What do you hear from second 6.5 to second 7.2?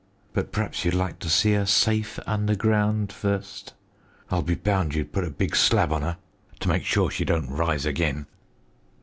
to make sure